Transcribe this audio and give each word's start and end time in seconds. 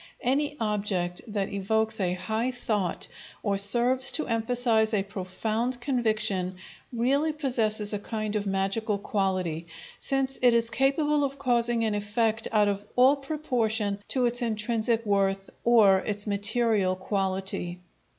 Any 0.23 0.57
object 0.59 1.21
that 1.27 1.53
evokes 1.53 1.99
a 1.99 2.15
high 2.15 2.49
thought 2.49 3.07
or 3.43 3.59
serves 3.59 4.11
to 4.13 4.25
emphasize 4.25 4.95
a 4.95 5.03
profound 5.03 5.79
conviction 5.79 6.55
really 6.91 7.31
possesses 7.33 7.93
a 7.93 7.99
kind 7.99 8.35
of 8.35 8.47
magical 8.47 8.97
quality, 8.97 9.67
since 9.99 10.39
it 10.41 10.55
is 10.55 10.71
capable 10.71 11.23
of 11.23 11.37
causing 11.37 11.83
an 11.83 11.93
effect 11.93 12.47
out 12.51 12.67
of 12.67 12.83
all 12.95 13.15
proportion 13.15 13.99
to 14.07 14.25
its 14.25 14.41
intrinsic 14.41 15.05
worth 15.05 15.51
or 15.63 15.99
its 15.99 16.25
material 16.25 16.95
quality. 16.95 17.77